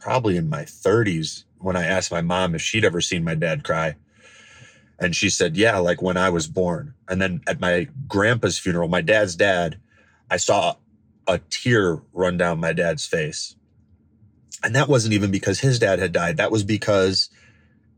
probably 0.00 0.36
in 0.36 0.50
my 0.50 0.62
30s 0.64 1.44
when 1.58 1.76
I 1.76 1.86
asked 1.86 2.12
my 2.12 2.22
mom 2.22 2.54
if 2.54 2.62
she'd 2.62 2.84
ever 2.84 3.00
seen 3.00 3.24
my 3.24 3.34
dad 3.36 3.64
cry. 3.64 3.96
And 5.00 5.16
she 5.16 5.30
said, 5.30 5.56
Yeah, 5.56 5.78
like 5.78 6.02
when 6.02 6.16
I 6.16 6.30
was 6.30 6.48
born. 6.48 6.94
And 7.08 7.20
then 7.22 7.42
at 7.48 7.60
my 7.60 7.88
grandpa's 8.08 8.58
funeral, 8.58 8.88
my 8.88 9.02
dad's 9.02 9.36
dad, 9.36 9.80
I 10.30 10.38
saw 10.38 10.76
a 11.28 11.38
tear 11.50 12.00
run 12.12 12.36
down 12.36 12.60
my 12.60 12.72
dad's 12.72 13.06
face. 13.06 13.56
And 14.64 14.74
that 14.74 14.88
wasn't 14.88 15.14
even 15.14 15.30
because 15.30 15.60
his 15.60 15.78
dad 15.78 15.98
had 15.98 16.12
died. 16.12 16.36
That 16.36 16.52
was 16.52 16.64
because 16.64 17.30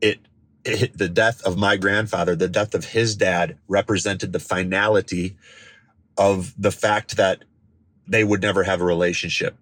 it, 0.00 0.21
it 0.64 0.97
the 0.97 1.09
death 1.09 1.42
of 1.44 1.59
my 1.59 1.76
grandfather, 1.76 2.35
the 2.37 2.49
death 2.49 2.75
of 2.75 2.87
his 2.87 3.16
dad 3.16 3.59
represented 3.68 4.33
the 4.33 4.40
finality 4.40 5.37
of 6.16 6.54
the 6.59 6.73
fact 6.73 7.16
that 7.16 7.44
they 8.06 8.25
would 8.25 8.42
never 8.42 8.64
have 8.64 8.80
a 8.80 8.85
relationship. 8.85 9.56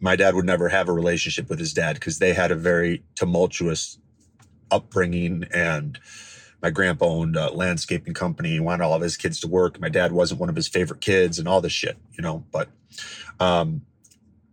My 0.00 0.14
dad 0.14 0.34
would 0.34 0.44
never 0.44 0.68
have 0.68 0.88
a 0.88 0.92
relationship 0.92 1.48
with 1.48 1.58
his 1.58 1.72
dad 1.72 1.94
because 1.94 2.18
they 2.18 2.32
had 2.32 2.50
a 2.52 2.56
very 2.56 3.02
tumultuous 3.16 3.98
upbringing 4.70 5.44
and 5.52 5.98
my 6.62 6.70
grandpa 6.70 7.06
owned 7.06 7.36
a 7.36 7.50
landscaping 7.50 8.14
company. 8.14 8.50
He 8.50 8.60
wanted 8.60 8.84
all 8.84 8.94
of 8.94 9.02
his 9.02 9.16
kids 9.16 9.40
to 9.40 9.48
work. 9.48 9.80
My 9.80 9.88
dad 9.88 10.12
wasn't 10.12 10.40
one 10.40 10.48
of 10.48 10.56
his 10.56 10.68
favorite 10.68 11.00
kids 11.00 11.38
and 11.38 11.48
all 11.48 11.60
this 11.60 11.72
shit, 11.72 11.96
you 12.12 12.22
know, 12.22 12.44
but, 12.50 12.68
um, 13.40 13.82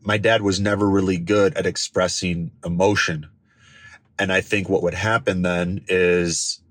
my 0.06 0.18
dad 0.18 0.44
was 0.44 0.60
never 0.60 0.88
really 0.88 1.18
good 1.18 1.56
at 1.58 1.66
expressing 1.66 2.52
emotion. 2.64 3.28
And 4.20 4.32
I 4.32 4.40
think 4.40 4.70
what 4.70 4.84
would 4.84 4.94
happen 4.94 5.42
then 5.42 5.84
is 5.88 6.62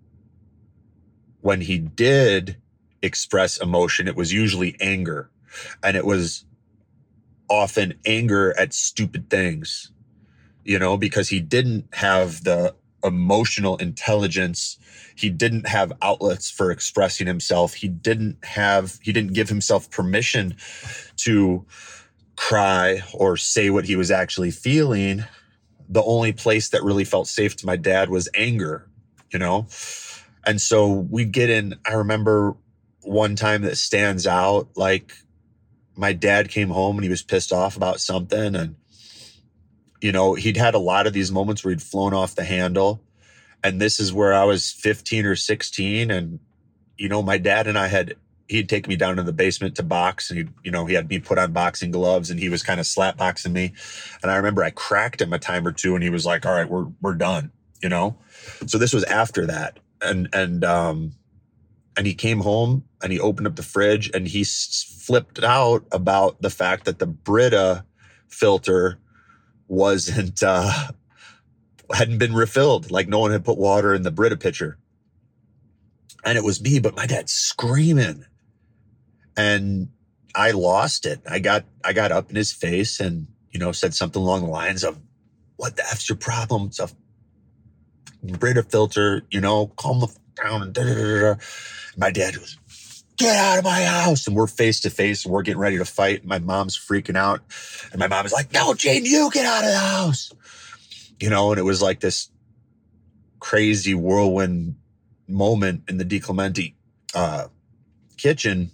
when 1.41 1.61
he 1.61 1.79
did 1.79 2.57
express 3.03 3.61
emotion, 3.61 4.09
it 4.09 4.17
was 4.17 4.33
usually 4.33 4.77
anger. 4.81 5.31
And 5.83 5.97
it 5.97 6.07
was 6.07 6.47
often 7.51 7.95
anger 8.07 8.59
at 8.59 8.73
stupid 8.73 9.29
things, 9.29 9.91
you 10.65 10.79
know, 10.79 10.97
because 10.97 11.29
he 11.29 11.41
didn't 11.41 11.93
have 11.95 12.45
the 12.45 12.75
emotional 13.03 13.77
intelligence. 13.77 14.79
He 15.15 15.29
didn't 15.29 15.69
have 15.69 15.93
outlets 16.01 16.51
for 16.51 16.71
expressing 16.71 17.27
himself. 17.27 17.75
He 17.75 17.89
didn't 17.89 18.43
have, 18.45 18.99
he 19.03 19.13
didn't 19.13 19.35
give 19.35 19.49
himself 19.49 19.91
permission 19.91 20.57
to 21.17 21.67
cry 22.37 23.03
or 23.13 23.37
say 23.37 23.71
what 23.71 23.85
he 23.85 23.97
was 23.97 24.11
actually 24.11 24.51
feeling. 24.51 25.25
The 25.89 26.03
only 26.03 26.33
place 26.33 26.71
that 26.71 26.83
really 26.83 27.05
felt 27.05 27.29
safe 27.29 27.57
to 27.57 27.67
my 27.67 27.77
dad 27.77 28.11
was 28.11 28.29
anger, 28.35 28.89
you 29.31 29.39
know? 29.39 29.67
And 30.47 30.61
so 30.61 30.91
we'd 30.91 31.33
get 31.33 31.51
in, 31.51 31.75
I 31.87 31.95
remember 31.95 32.55
one 33.03 33.37
time 33.37 33.63
that 33.63 33.77
stands 33.77 34.27
out, 34.27 34.69
like 34.77 35.13
my 35.97 36.13
dad 36.13 36.49
came 36.49 36.71
home 36.71 36.97
and 36.97 37.05
he 37.05 37.11
was 37.11 37.23
pissed 37.23 37.53
off 37.53 37.77
about 37.77 38.01
something 38.01 38.55
and 38.55 38.77
you 40.05 40.13
know, 40.13 40.35
he'd 40.35 40.59
had 40.59 40.75
a 40.75 40.79
lot 40.79 41.07
of 41.07 41.15
these 41.15 41.33
moments 41.33 41.65
where 41.65 41.71
he'd 41.71 41.81
flown 41.81 42.13
off 42.13 42.35
the 42.35 42.45
handle. 42.45 43.03
And 43.63 43.81
this 43.81 43.99
is 43.99 44.13
where 44.13 44.35
I 44.35 44.45
was 44.45 44.71
15 44.71 45.25
or 45.25 45.35
16. 45.35 46.11
And, 46.11 46.41
you 46.99 47.09
know, 47.09 47.23
my 47.23 47.39
dad 47.39 47.67
and 47.67 47.79
I 47.79 47.87
had, 47.87 48.15
he'd 48.49 48.69
take 48.69 48.87
me 48.87 48.97
down 48.97 49.17
to 49.17 49.23
the 49.23 49.33
basement 49.33 49.77
to 49.77 49.83
box 49.83 50.31
and 50.31 50.39
he, 50.39 50.47
you 50.63 50.71
know, 50.71 50.87
he 50.87 50.95
had 50.95 51.09
me 51.09 51.19
put 51.19 51.39
on 51.39 51.53
boxing 51.53 51.91
gloves 51.91 52.31
and 52.31 52.39
he 52.39 52.49
was 52.49 52.63
kind 52.63 52.79
of 52.79 52.87
slap 52.87 53.17
boxing 53.17 53.53
me. 53.53 53.73
And 54.23 54.31
I 54.31 54.37
remember 54.37 54.63
I 54.63 54.71
cracked 54.71 55.21
him 55.21 55.33
a 55.33 55.39
time 55.39 55.67
or 55.67 55.73
two 55.73 55.95
and 55.95 56.03
he 56.03 56.11
was 56.11 56.27
like, 56.27 56.45
all 56.45 56.53
right, 56.53 56.69
we're, 56.69 56.87
we're 57.01 57.15
done, 57.15 57.51
you 57.83 57.89
know? 57.89 58.17
So 58.67 58.79
this 58.79 58.93
was 58.93 59.05
after 59.05 59.47
that. 59.47 59.79
And, 60.03 60.29
and, 60.33 60.65
um, 60.65 61.13
and 61.97 62.07
he 62.07 62.15
came 62.15 62.41
home 62.41 62.85
and 63.03 63.13
he 63.13 63.21
opened 63.21 63.47
up 63.47 63.57
the 63.57 63.63
fridge 63.63 64.11
and 64.13 64.29
he 64.29 64.45
flipped 64.45 65.43
out 65.43 65.85
about 65.93 66.43
the 66.43 66.51
fact 66.51 66.85
that 66.85 66.99
the 66.99 67.07
Brita 67.07 67.85
filter 68.29 68.99
wasn't 69.69 70.43
uh 70.43 70.89
hadn't 71.95 72.19
been 72.19 72.35
refilled 72.35 72.91
like 72.91 73.09
no 73.09 73.19
one 73.19 73.31
had 73.31 73.45
put 73.45 73.59
water 73.59 73.95
in 73.95 74.03
the 74.03 74.11
brita 74.11 74.37
pitcher 74.37 74.79
and 76.25 76.37
it 76.37 76.45
was 76.45 76.61
me 76.61 76.79
but 76.79 76.97
my 76.97 77.07
dad 77.07 77.29
screaming 77.29 78.25
and 79.37 79.89
i 80.35 80.51
lost 80.51 81.07
it 81.07 81.21
i 81.29 81.39
got 81.39 81.65
i 81.85 81.93
got 81.93 82.13
up 82.13 82.31
in 82.31 82.37
his 82.37 82.53
face 82.53 83.01
and 83.01 83.27
you 83.51 83.59
know 83.59 83.73
said 83.73 83.95
something 83.95 84.23
along 84.23 84.43
the 84.43 84.51
lines 84.51 84.85
of 84.85 84.99
what 85.57 85.77
the 85.77 85.83
f's 85.83 86.09
your 86.09 86.17
problem 86.17 86.67
it's 86.67 86.81
a 86.81 86.89
brita 88.39 88.63
filter 88.63 89.23
you 89.31 89.41
know 89.41 89.67
calm 89.77 90.01
the 90.01 90.09
down 90.43 90.63
and 90.63 90.73
da, 90.73 90.83
da, 90.83 91.21
da, 91.21 91.35
my 91.97 92.11
dad 92.11 92.37
was 92.37 92.59
get 93.17 93.37
out 93.37 93.59
of 93.59 93.65
my 93.65 93.85
house. 93.85 94.27
And 94.27 94.37
we're 94.37 94.47
face 94.47 94.81
to 94.81 94.91
face 94.91 95.25
and 95.25 95.33
we're 95.33 95.43
getting 95.43 95.61
ready 95.61 95.79
to 95.79 95.85
fight. 95.85 96.25
My 96.25 96.39
mom's 96.39 96.77
freaking 96.77 97.17
out. 97.17 97.41
And 97.93 97.99
my 97.99 98.09
mom 98.09 98.27
is 98.27 98.33
like, 98.33 98.53
no, 98.53 98.75
Gene, 98.75 99.05
you 99.05 99.31
get 99.33 99.47
out 99.47 99.65
of 99.65 99.71
the 99.71 99.79
house. 99.79 100.33
You 101.21 101.31
know, 101.31 101.53
and 101.53 101.59
it 101.59 101.65
was 101.65 101.81
like 101.81 102.01
this 102.01 102.29
crazy 103.39 103.95
whirlwind 103.95 104.77
moment 105.29 105.85
in 105.89 105.99
the 105.99 106.05
DiClemente 106.05 106.75
uh, 107.15 107.47
kitchen. 108.17 108.71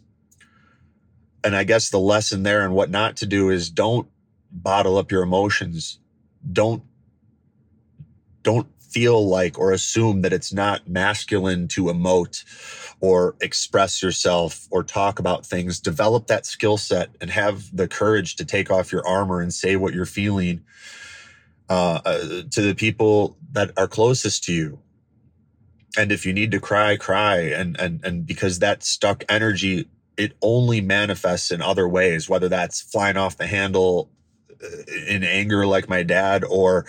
And 1.42 1.56
I 1.56 1.64
guess 1.64 1.90
the 1.90 1.99
lesson 1.99 2.42
there 2.42 2.62
and 2.64 2.75
what 2.75 2.90
not 2.90 3.16
to 3.18 3.26
do 3.26 3.50
is 3.50 3.70
don't 3.70 4.09
bottle 4.52 4.99
up 4.99 5.11
your 5.11 5.23
emotions. 5.23 5.99
Don't, 6.52 6.82
don't 8.42 8.68
feel 8.80 9.26
like 9.26 9.59
or 9.59 9.73
assume 9.73 10.23
that 10.23 10.32
it's 10.32 10.52
not 10.52 10.88
masculine 10.88 11.68
to 11.68 11.85
emote 11.85 12.44
or 13.00 13.37
express 13.40 14.02
yourself 14.02 14.66
or 14.70 14.82
talk 14.82 15.18
about 15.18 15.47
things, 15.47 15.80
develop 15.80 16.26
that 16.26 16.44
skill 16.44 16.76
set 16.76 17.11
and 17.20 17.30
have 17.30 17.75
the 17.75 17.88
courage 17.88 18.37
to 18.37 18.44
take 18.44 18.70
off 18.70 18.92
your 18.92 19.06
armor 19.06 19.40
and 19.40 19.54
say 19.54 19.76
what 19.76 19.94
you're 19.94 20.04
feeling 20.04 20.62
uh, 21.68 22.00
uh, 22.04 22.42
to 22.50 22.61
the 22.62 22.75
people 22.75 23.37
that 23.52 23.70
are 23.76 23.88
closest 23.88 24.44
to 24.44 24.52
you. 24.52 24.80
And 25.97 26.12
if 26.12 26.26
you 26.26 26.32
need 26.32 26.50
to 26.52 26.61
cry, 26.61 26.97
cry. 26.97 27.38
And, 27.38 27.78
and, 27.80 28.04
and 28.04 28.26
because 28.26 28.59
that 28.59 28.82
stuck 28.82 29.25
energy, 29.28 29.88
it 30.17 30.37
only 30.43 30.81
manifests 30.81 31.50
in 31.50 31.62
other 31.62 31.88
ways, 31.88 32.29
whether 32.29 32.49
that's 32.49 32.81
flying 32.81 33.17
off 33.17 33.37
the 33.37 33.47
handle 33.47 34.11
uh, 34.62 34.67
in 35.09 35.25
anger, 35.25 35.67
like 35.67 35.88
my 35.88 36.02
dad, 36.02 36.45
or 36.45 36.87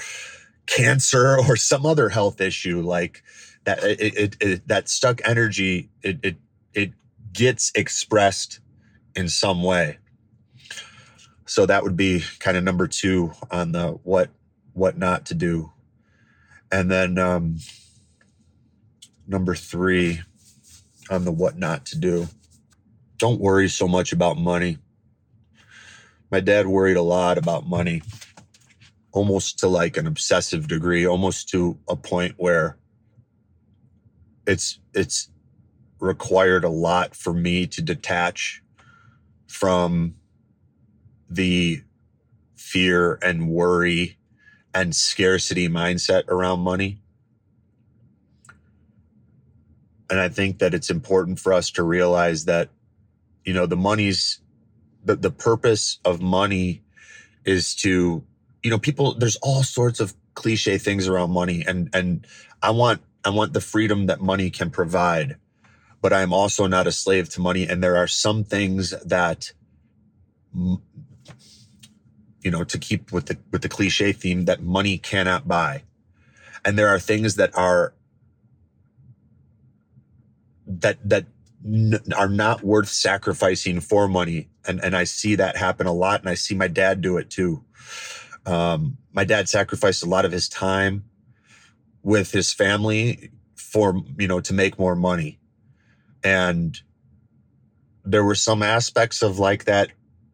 cancer 0.67 1.37
or 1.47 1.55
some 1.55 1.85
other 1.85 2.09
health 2.09 2.41
issue 2.41 2.81
like 2.81 3.23
that 3.65 3.83
it, 3.83 4.17
it, 4.17 4.37
it, 4.41 4.67
that 4.67 4.89
stuck 4.89 5.21
energy 5.25 5.89
it, 6.01 6.19
it 6.23 6.37
it 6.73 6.91
gets 7.33 7.71
expressed 7.75 8.59
in 9.15 9.29
some 9.29 9.63
way. 9.63 9.97
So 11.45 11.65
that 11.65 11.83
would 11.83 11.97
be 11.97 12.23
kind 12.39 12.57
of 12.57 12.63
number 12.63 12.87
two 12.87 13.33
on 13.51 13.71
the 13.71 13.99
what 14.03 14.29
what 14.73 14.97
not 14.97 15.25
to 15.27 15.33
do. 15.33 15.71
And 16.71 16.89
then 16.89 17.17
um 17.17 17.57
number 19.27 19.55
three 19.55 20.21
on 21.09 21.25
the 21.25 21.31
what 21.31 21.57
not 21.57 21.85
to 21.87 21.97
do 21.99 22.27
don't 23.21 23.39
worry 23.39 23.69
so 23.69 23.87
much 23.87 24.11
about 24.11 24.35
money. 24.35 24.79
My 26.31 26.39
dad 26.39 26.65
worried 26.65 26.97
a 26.97 27.03
lot 27.03 27.37
about 27.37 27.67
money 27.67 28.01
almost 29.11 29.59
to 29.59 29.67
like 29.67 29.95
an 29.95 30.07
obsessive 30.07 30.67
degree 30.67 31.05
almost 31.05 31.47
to 31.49 31.77
a 31.87 31.95
point 31.95 32.33
where 32.37 32.79
it's 34.47 34.79
it's 34.95 35.29
required 35.99 36.63
a 36.63 36.69
lot 36.69 37.15
for 37.15 37.31
me 37.31 37.67
to 37.67 37.81
detach 37.83 38.63
from 39.47 40.15
the 41.29 41.83
fear 42.55 43.19
and 43.21 43.49
worry 43.49 44.17
and 44.73 44.95
scarcity 44.95 45.69
mindset 45.69 46.27
around 46.27 46.61
money. 46.61 47.03
And 50.09 50.19
i 50.19 50.27
think 50.27 50.57
that 50.57 50.73
it's 50.73 50.89
important 50.89 51.39
for 51.39 51.53
us 51.53 51.69
to 51.71 51.83
realize 51.83 52.45
that 52.45 52.69
you 53.45 53.53
know 53.53 53.65
the 53.65 53.77
money's 53.77 54.39
the, 55.03 55.15
the 55.15 55.31
purpose 55.31 55.99
of 56.05 56.21
money 56.21 56.83
is 57.45 57.75
to 57.75 58.23
you 58.63 58.69
know 58.69 58.79
people 58.79 59.13
there's 59.15 59.37
all 59.37 59.63
sorts 59.63 59.99
of 59.99 60.13
cliche 60.35 60.77
things 60.77 61.07
around 61.07 61.31
money 61.31 61.63
and 61.67 61.89
and 61.93 62.25
i 62.61 62.69
want 62.69 63.01
i 63.25 63.29
want 63.29 63.53
the 63.53 63.61
freedom 63.61 64.05
that 64.07 64.21
money 64.21 64.49
can 64.49 64.69
provide 64.69 65.35
but 66.01 66.11
i'm 66.13 66.33
also 66.33 66.67
not 66.67 66.87
a 66.87 66.91
slave 66.91 67.29
to 67.29 67.41
money. 67.41 67.67
And 67.67 67.83
there 67.83 67.97
are 67.97 68.07
some 68.07 68.43
things 68.43 68.91
that 69.05 69.51
you 72.41 72.51
know 72.51 72.63
to 72.63 72.77
keep 72.77 73.11
with 73.11 73.27
the 73.27 73.37
with 73.51 73.61
the 73.61 73.69
cliche 73.69 74.11
theme 74.11 74.45
that 74.45 74.61
money 74.61 74.97
cannot 74.97 75.47
buy. 75.47 75.83
And 76.65 76.77
there 76.77 76.89
are 76.89 76.99
things 76.99 77.35
that 77.35 77.55
are 77.55 77.93
that 80.67 80.97
that 81.07 81.25
n- 81.65 81.99
are 82.15 82.29
not 82.29 82.63
worth 82.63 82.89
sacrificing 82.89 83.79
for 83.79 84.07
money 84.07 84.49
and 84.67 84.83
and 84.83 84.95
i 84.95 85.03
see 85.03 85.35
that 85.35 85.57
happen 85.57 85.87
a 85.87 85.93
lot 85.93 86.19
and 86.19 86.29
i 86.29 86.33
see 86.33 86.55
my 86.55 86.67
dad 86.67 87.01
do 87.01 87.17
it 87.17 87.29
too 87.29 87.63
um, 88.45 88.97
my 89.13 89.23
dad 89.23 89.49
sacrificed 89.49 90.03
a 90.03 90.09
lot 90.09 90.25
of 90.25 90.31
his 90.31 90.49
time 90.49 91.03
with 92.03 92.31
his 92.31 92.51
family 92.51 93.31
for, 93.55 94.01
you 94.17 94.27
know, 94.27 94.39
to 94.41 94.53
make 94.53 94.79
more 94.79 94.95
money. 94.95 95.39
And 96.23 96.79
there 98.03 98.23
were 98.23 98.35
some 98.35 98.63
aspects 98.63 99.21
of 99.21 99.39
like 99.39 99.65
that, 99.65 99.91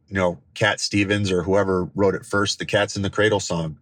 you 0.07 0.15
know, 0.15 0.39
Cat 0.53 0.79
Stevens 0.79 1.31
or 1.31 1.43
whoever 1.43 1.89
wrote 1.95 2.15
it 2.15 2.25
first, 2.25 2.59
the 2.59 2.65
Cats 2.65 2.95
in 2.95 3.01
the 3.01 3.09
Cradle 3.09 3.39
song. 3.39 3.77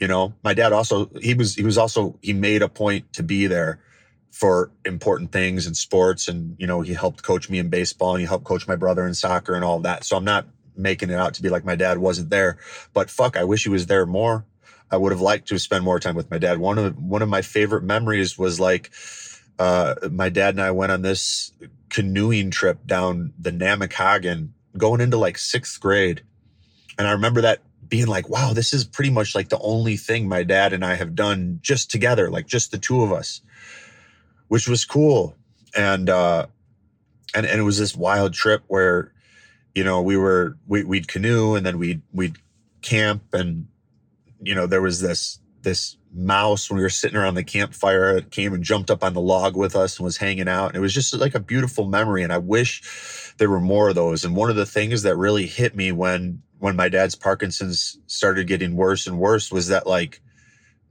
You 0.00 0.08
know, 0.08 0.34
my 0.42 0.54
dad 0.54 0.72
also, 0.72 1.10
he 1.20 1.34
was, 1.34 1.54
he 1.54 1.62
was 1.62 1.78
also, 1.78 2.18
he 2.22 2.32
made 2.32 2.62
a 2.62 2.68
point 2.68 3.12
to 3.12 3.22
be 3.22 3.46
there 3.46 3.80
for 4.30 4.70
important 4.84 5.32
things 5.32 5.66
in 5.66 5.74
sports. 5.74 6.28
And, 6.28 6.56
you 6.58 6.66
know, 6.66 6.80
he 6.80 6.94
helped 6.94 7.22
coach 7.22 7.50
me 7.50 7.58
in 7.58 7.68
baseball 7.68 8.14
and 8.14 8.20
he 8.20 8.26
helped 8.26 8.44
coach 8.44 8.66
my 8.66 8.76
brother 8.76 9.06
in 9.06 9.14
soccer 9.14 9.54
and 9.54 9.64
all 9.64 9.80
that. 9.80 10.04
So 10.04 10.16
I'm 10.16 10.24
not 10.24 10.46
making 10.76 11.10
it 11.10 11.18
out 11.18 11.34
to 11.34 11.42
be 11.42 11.48
like 11.48 11.64
my 11.64 11.76
dad 11.76 11.98
wasn't 11.98 12.30
there, 12.30 12.58
but 12.92 13.10
fuck, 13.10 13.36
I 13.36 13.44
wish 13.44 13.64
he 13.64 13.68
was 13.68 13.86
there 13.86 14.06
more. 14.06 14.44
I 14.90 14.96
would 14.96 15.12
have 15.12 15.20
liked 15.20 15.48
to 15.48 15.58
spend 15.58 15.84
more 15.84 16.00
time 16.00 16.16
with 16.16 16.30
my 16.30 16.38
dad. 16.38 16.58
One 16.58 16.78
of 16.78 16.96
one 17.00 17.22
of 17.22 17.28
my 17.28 17.42
favorite 17.42 17.84
memories 17.84 18.36
was 18.36 18.58
like 18.58 18.90
uh, 19.58 19.94
my 20.10 20.28
dad 20.28 20.54
and 20.54 20.62
I 20.62 20.72
went 20.72 20.90
on 20.90 21.02
this 21.02 21.52
canoeing 21.90 22.50
trip 22.50 22.84
down 22.86 23.32
the 23.38 23.52
Namekagon, 23.52 24.50
going 24.76 25.00
into 25.00 25.16
like 25.16 25.38
sixth 25.38 25.80
grade, 25.80 26.22
and 26.98 27.06
I 27.06 27.12
remember 27.12 27.42
that 27.42 27.60
being 27.86 28.06
like, 28.06 28.28
"Wow, 28.28 28.52
this 28.52 28.72
is 28.72 28.84
pretty 28.84 29.10
much 29.10 29.34
like 29.34 29.48
the 29.48 29.60
only 29.60 29.96
thing 29.96 30.28
my 30.28 30.42
dad 30.42 30.72
and 30.72 30.84
I 30.84 30.94
have 30.94 31.14
done 31.14 31.60
just 31.62 31.90
together, 31.90 32.30
like 32.30 32.46
just 32.46 32.72
the 32.72 32.78
two 32.78 33.02
of 33.02 33.12
us," 33.12 33.42
which 34.50 34.66
was 34.66 34.84
cool. 34.84 35.36
And 35.76 36.10
uh, 36.10 36.46
and 37.36 37.46
and 37.46 37.60
it 37.60 37.62
was 37.62 37.78
this 37.78 37.94
wild 37.94 38.34
trip 38.34 38.64
where, 38.66 39.12
you 39.76 39.84
know, 39.84 40.02
we 40.02 40.16
were 40.16 40.58
we, 40.66 40.82
we'd 40.82 41.06
canoe 41.06 41.54
and 41.54 41.64
then 41.64 41.78
we'd 41.78 42.02
we'd 42.12 42.36
camp 42.82 43.22
and 43.32 43.68
you 44.42 44.54
know, 44.56 44.66
there 44.66 44.82
was 44.82 45.00
this 45.00 45.38
this 45.62 45.96
mouse 46.12 46.68
when 46.68 46.78
we 46.78 46.82
were 46.82 46.90
sitting 46.90 47.16
around 47.16 47.34
the 47.34 47.44
campfire 47.44 48.16
it 48.16 48.32
came 48.32 48.52
and 48.52 48.64
jumped 48.64 48.90
up 48.90 49.04
on 49.04 49.14
the 49.14 49.20
log 49.20 49.56
with 49.56 49.76
us 49.76 49.98
and 49.98 50.04
was 50.04 50.16
hanging 50.16 50.48
out. 50.48 50.68
And 50.68 50.76
it 50.76 50.80
was 50.80 50.94
just 50.94 51.14
like 51.14 51.36
a 51.36 51.40
beautiful 51.40 51.86
memory. 51.86 52.24
And 52.24 52.32
i 52.32 52.38
wish 52.38 53.32
there 53.38 53.50
were 53.50 53.60
more 53.60 53.90
of 53.90 53.94
those. 53.94 54.24
And 54.24 54.34
one 54.34 54.50
of 54.50 54.56
the 54.56 54.66
things 54.66 55.02
that 55.02 55.16
really 55.16 55.46
hit 55.46 55.76
me 55.76 55.92
when 55.92 56.42
when 56.58 56.74
my 56.74 56.88
dad's 56.88 57.14
parkinson's 57.14 58.00
started 58.08 58.48
getting 58.48 58.74
worse 58.74 59.06
and 59.06 59.20
worse 59.20 59.52
was 59.52 59.68
that 59.68 59.86
like 59.86 60.20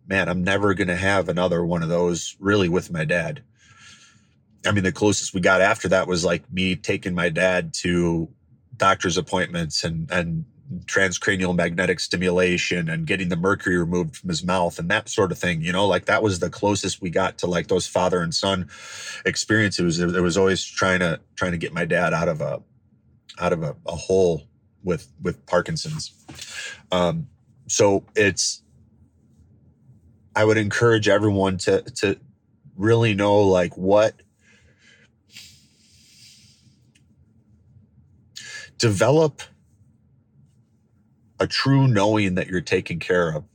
man 0.07 0.27
i'm 0.27 0.43
never 0.43 0.73
going 0.73 0.87
to 0.87 0.95
have 0.95 1.29
another 1.29 1.63
one 1.63 1.83
of 1.83 1.89
those 1.89 2.35
really 2.39 2.67
with 2.67 2.91
my 2.91 3.05
dad 3.05 3.43
i 4.65 4.71
mean 4.71 4.83
the 4.83 4.91
closest 4.91 5.33
we 5.33 5.41
got 5.41 5.61
after 5.61 5.87
that 5.87 6.07
was 6.07 6.23
like 6.25 6.51
me 6.51 6.75
taking 6.75 7.13
my 7.13 7.29
dad 7.29 7.73
to 7.73 8.29
doctor's 8.77 9.17
appointments 9.17 9.83
and 9.83 10.09
and 10.11 10.45
transcranial 10.85 11.55
magnetic 11.55 11.99
stimulation 11.99 12.89
and 12.89 13.07
getting 13.07 13.29
the 13.29 13.35
mercury 13.35 13.77
removed 13.77 14.15
from 14.15 14.29
his 14.29 14.43
mouth 14.43 14.77
and 14.77 14.89
that 14.89 15.09
sort 15.09 15.31
of 15.31 15.37
thing 15.37 15.61
you 15.61 15.71
know? 15.71 15.87
Like 15.87 16.05
that 16.05 16.21
was 16.21 16.39
the 16.39 16.49
closest 16.49 17.01
we 17.01 17.09
got 17.09 17.39
to 17.39 17.47
like 17.47 17.67
those 17.67 17.87
father 17.87 18.21
and 18.21 18.33
son 18.33 18.69
experiences. 19.25 19.97
There 19.97 20.21
was 20.21 20.37
always 20.37 20.63
trying 20.63 20.99
to 20.99 21.19
trying 21.35 21.53
to 21.53 21.57
get 21.57 21.73
my 21.73 21.85
dad 21.85 22.13
out 22.13 22.27
of 22.27 22.41
a 22.41 22.61
out 23.39 23.53
of 23.53 23.63
a, 23.63 23.75
a 23.87 23.95
hole 23.95 24.43
with 24.83 25.11
with 25.21 25.43
parkinson's. 25.45 26.13
Um 26.91 27.27
so 27.67 28.03
it's 28.15 28.63
i 30.35 30.43
would 30.43 30.57
encourage 30.57 31.07
everyone 31.07 31.57
to 31.57 31.81
to 31.81 32.19
really 32.75 33.13
know 33.13 33.41
like 33.41 33.77
what 33.77 34.21
develop 38.79 39.43
a 41.39 41.47
true 41.47 41.87
knowing 41.87 42.35
that 42.35 42.47
you're 42.47 42.61
taken 42.61 42.99
care 42.99 43.31
of. 43.35 43.45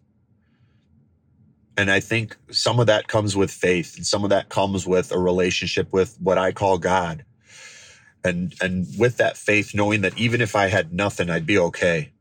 And 1.76 1.90
I 1.90 2.00
think 2.00 2.36
some 2.50 2.80
of 2.80 2.86
that 2.86 3.08
comes 3.08 3.36
with 3.36 3.50
faith 3.50 3.96
and 3.96 4.06
some 4.06 4.24
of 4.24 4.30
that 4.30 4.48
comes 4.48 4.86
with 4.86 5.12
a 5.12 5.18
relationship 5.18 5.92
with 5.92 6.16
what 6.20 6.38
I 6.38 6.52
call 6.52 6.78
God. 6.78 7.24
And 8.24 8.54
and 8.60 8.86
with 8.98 9.18
that 9.18 9.36
faith 9.36 9.74
knowing 9.74 10.02
that 10.02 10.16
even 10.18 10.40
if 10.40 10.56
I 10.56 10.68
had 10.68 10.92
nothing 10.92 11.30
I'd 11.30 11.46
be 11.46 11.58
okay. 11.58 12.12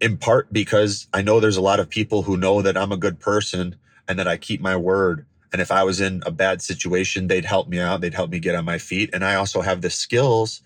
In 0.00 0.18
part 0.18 0.52
because 0.52 1.08
I 1.12 1.22
know 1.22 1.40
there's 1.40 1.56
a 1.58 1.62
lot 1.62 1.80
of 1.80 1.88
people 1.90 2.22
who 2.22 2.36
know 2.36 2.62
that 2.62 2.76
I'm 2.76 2.92
a 2.92 2.96
good 2.96 3.20
person 3.20 3.76
and 4.08 4.18
that 4.18 4.28
I 4.28 4.36
keep 4.36 4.60
my 4.60 4.76
word 4.76 5.26
and 5.52 5.62
if 5.62 5.70
I 5.70 5.84
was 5.84 6.00
in 6.00 6.22
a 6.26 6.30
bad 6.32 6.62
situation 6.62 7.28
they'd 7.28 7.44
help 7.44 7.68
me 7.68 7.78
out, 7.80 8.00
they'd 8.00 8.14
help 8.14 8.30
me 8.30 8.40
get 8.40 8.54
on 8.56 8.64
my 8.64 8.78
feet 8.78 9.10
and 9.12 9.24
I 9.24 9.36
also 9.36 9.60
have 9.62 9.82
the 9.82 9.90
skills 9.90 10.62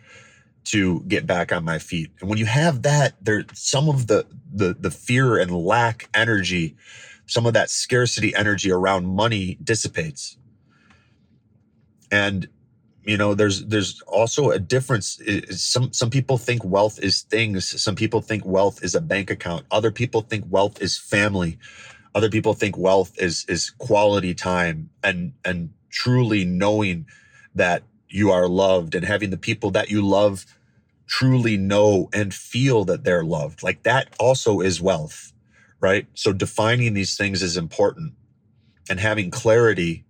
to 0.67 1.01
get 1.03 1.27
back 1.27 1.53
on 1.53 1.65
my 1.65 1.79
feet. 1.79 2.11
And 2.21 2.29
when 2.29 2.39
you 2.39 2.47
have 2.47 2.83
that, 2.83 3.15
there 3.23 3.45
some 3.55 3.89
of 3.89 4.07
the 4.07 4.27
the 4.53 4.77
the 4.79 4.91
fear 4.91 5.39
and 5.39 5.51
lack 5.51 6.09
energy, 6.15 6.77
some 7.27 7.47
of 7.47 7.55
that 7.55 7.71
scarcity 7.71 8.35
energy 8.35 8.71
around 8.71 9.07
money 9.07 9.59
dissipates. 9.63 10.37
And 12.11 12.49
you 13.05 13.17
know, 13.17 13.35
there's 13.35 13.65
there's 13.67 14.01
also 14.03 14.51
a 14.51 14.59
difference. 14.59 15.21
Some 15.51 15.93
some 15.93 16.11
people 16.11 16.39
think 16.39 16.65
wealth 16.65 16.99
is 16.99 17.23
things. 17.23 17.81
Some 17.81 17.95
people 17.95 18.21
think 18.21 18.45
wealth 18.45 18.83
is 18.83 18.97
a 18.97 19.01
bank 19.01 19.31
account. 19.31 19.65
Other 19.71 19.93
people 19.93 20.23
think 20.23 20.45
wealth 20.49 20.83
is 20.83 20.99
family. 20.99 21.59
Other 22.17 22.29
people 22.29 22.55
think 22.55 22.77
wealth 22.77 23.13
is 23.19 23.45
is 23.49 23.71
quality 23.71 24.35
time 24.35 24.91
and 25.05 25.33
and 25.45 25.71
truly 25.91 26.45
knowing 26.45 27.07
that 27.55 27.85
you 28.09 28.31
are 28.31 28.49
loved 28.49 28.95
and 28.95 29.05
having 29.05 29.31
the 29.31 29.37
people 29.37 29.71
that 29.71 29.91
you 29.91 30.03
love 30.05 30.47
truly 31.07 31.57
know 31.57 32.09
and 32.13 32.35
feel 32.35 32.85
that 32.85 33.05
they're 33.05 33.25
loved. 33.25 33.63
Like 33.63 33.83
that 33.85 34.15
also 34.19 34.61
is 34.61 34.81
wealth, 34.81 35.33
right? 35.81 36.07
So 36.15 36.33
defining 36.33 36.95
these 36.95 37.17
things 37.17 37.43
is 37.43 37.57
important 37.57 38.15
and 38.91 39.01
having 39.01 39.31
clarity 39.31 40.05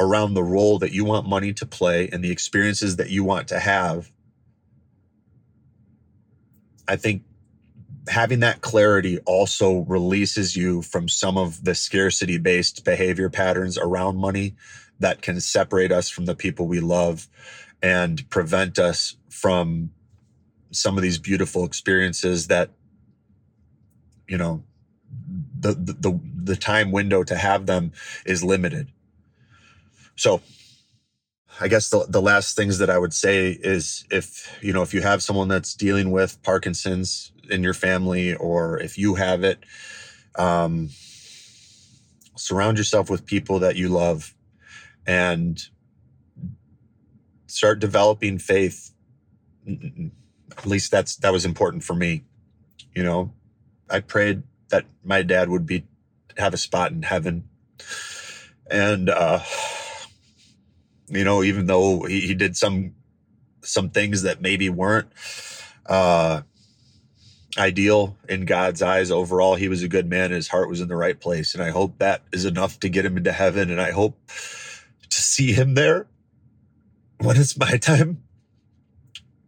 around 0.00 0.34
the 0.34 0.42
role 0.42 0.78
that 0.80 0.92
you 0.92 1.04
want 1.04 1.28
money 1.28 1.52
to 1.52 1.66
play 1.66 2.08
and 2.12 2.22
the 2.22 2.30
experiences 2.30 2.96
that 2.96 3.10
you 3.10 3.22
want 3.22 3.48
to 3.48 3.60
have. 3.60 4.10
I 6.88 6.96
think 6.96 7.22
having 8.08 8.40
that 8.40 8.60
clarity 8.60 9.18
also 9.20 9.80
releases 9.80 10.56
you 10.56 10.82
from 10.82 11.08
some 11.08 11.38
of 11.38 11.64
the 11.64 11.74
scarcity 11.74 12.38
based 12.38 12.84
behavior 12.84 13.30
patterns 13.30 13.78
around 13.78 14.16
money 14.16 14.54
that 14.98 15.22
can 15.22 15.40
separate 15.40 15.92
us 15.92 16.08
from 16.08 16.26
the 16.26 16.34
people 16.34 16.66
we 16.66 16.80
love 16.80 17.28
and 17.82 18.28
prevent 18.30 18.78
us 18.78 19.16
from 19.30 19.90
some 20.74 20.96
of 20.96 21.02
these 21.02 21.18
beautiful 21.18 21.64
experiences 21.64 22.48
that 22.48 22.70
you 24.28 24.38
know 24.38 24.62
the, 25.60 25.74
the 25.74 26.20
the 26.44 26.56
time 26.56 26.92
window 26.92 27.24
to 27.24 27.36
have 27.36 27.66
them 27.66 27.92
is 28.26 28.44
limited. 28.44 28.88
So 30.16 30.42
i 31.60 31.68
guess 31.68 31.88
the, 31.90 32.04
the 32.08 32.20
last 32.22 32.56
things 32.56 32.78
that 32.78 32.90
i 32.90 32.98
would 32.98 33.12
say 33.14 33.50
is 33.50 34.04
if 34.10 34.58
you 34.62 34.72
know 34.72 34.82
if 34.82 34.92
you 34.94 35.00
have 35.02 35.22
someone 35.22 35.48
that's 35.48 35.74
dealing 35.74 36.10
with 36.10 36.42
parkinson's 36.42 37.32
in 37.50 37.62
your 37.62 37.74
family 37.74 38.34
or 38.34 38.80
if 38.80 38.98
you 38.98 39.14
have 39.14 39.44
it 39.44 39.58
um 40.36 40.90
surround 42.36 42.78
yourself 42.78 43.08
with 43.10 43.24
people 43.26 43.58
that 43.58 43.76
you 43.76 43.88
love 43.88 44.34
and 45.06 45.68
start 47.46 47.78
developing 47.78 48.38
faith 48.38 48.92
mm, 49.68 49.80
mm, 49.80 49.98
mm. 49.98 50.10
At 50.58 50.66
least 50.66 50.90
that's 50.90 51.16
that 51.16 51.32
was 51.32 51.44
important 51.44 51.84
for 51.84 51.94
me 51.94 52.24
you 52.94 53.02
know? 53.02 53.32
I 53.90 54.00
prayed 54.00 54.44
that 54.70 54.86
my 55.02 55.22
dad 55.22 55.48
would 55.48 55.66
be 55.66 55.84
have 56.38 56.54
a 56.54 56.58
spot 56.58 56.92
in 56.92 57.02
heaven. 57.02 57.48
And 58.70 59.10
uh 59.10 59.40
you 61.08 61.24
know 61.24 61.42
even 61.42 61.66
though 61.66 62.04
he, 62.04 62.20
he 62.20 62.34
did 62.34 62.56
some 62.56 62.94
some 63.62 63.90
things 63.90 64.22
that 64.22 64.40
maybe 64.40 64.70
weren't 64.70 65.08
uh 65.86 66.42
ideal 67.58 68.16
in 68.28 68.46
god's 68.46 68.82
eyes 68.82 69.10
overall 69.10 69.54
he 69.54 69.68
was 69.68 69.82
a 69.82 69.88
good 69.88 70.08
man 70.08 70.30
his 70.30 70.48
heart 70.48 70.68
was 70.68 70.80
in 70.80 70.88
the 70.88 70.96
right 70.96 71.20
place. 71.20 71.54
And 71.54 71.62
i 71.62 71.70
hope 71.70 71.98
that 71.98 72.22
is 72.32 72.44
enough 72.44 72.80
to 72.80 72.88
get 72.88 73.04
him 73.04 73.16
into 73.16 73.32
heaven. 73.32 73.70
And 73.70 73.80
i 73.80 73.90
hope 73.90 74.18
to 74.28 75.20
see 75.20 75.52
him 75.52 75.74
there 75.74 76.06
when 77.18 77.36
it's 77.36 77.56
my 77.56 77.76
time 77.76 78.22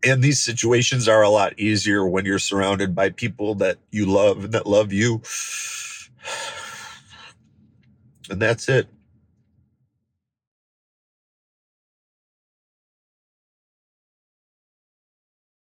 and 0.04 0.22
these 0.22 0.40
situations 0.40 1.08
are 1.08 1.22
a 1.22 1.30
lot 1.30 1.58
easier 1.58 2.06
when 2.06 2.24
you're 2.24 2.38
surrounded 2.38 2.94
by 2.94 3.10
people 3.10 3.54
that 3.56 3.78
you 3.90 4.06
love 4.06 4.44
and 4.44 4.52
that 4.54 4.66
love 4.66 4.92
you. 4.92 5.22
And 8.28 8.42
that's 8.42 8.68
it. 8.68 8.88